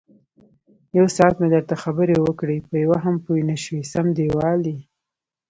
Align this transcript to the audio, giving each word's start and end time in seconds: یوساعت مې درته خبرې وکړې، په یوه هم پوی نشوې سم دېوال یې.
یوساعت 0.97 1.35
مې 1.39 1.47
درته 1.55 1.75
خبرې 1.83 2.15
وکړې، 2.19 2.57
په 2.67 2.75
یوه 2.83 2.97
هم 3.05 3.15
پوی 3.25 3.41
نشوې 3.49 3.81
سم 3.91 4.05
دېوال 4.17 4.61
یې. 4.71 4.77